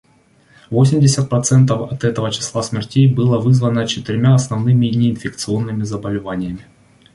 [0.71, 6.65] Восемьдесят процентов от этого числа смертей было вызвано четырьмя основными неинфекционными заболеваниями.